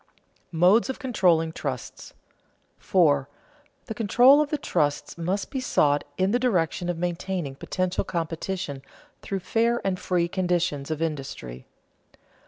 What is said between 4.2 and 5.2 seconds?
of the trusts